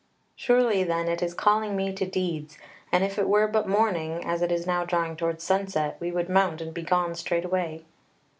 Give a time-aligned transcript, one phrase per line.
[0.35, 2.57] Surely then it is calling me to deeds,
[2.91, 6.27] and if it were but morning, as it is now drawing towards sunset, we would
[6.27, 7.83] mount and be gone straightway."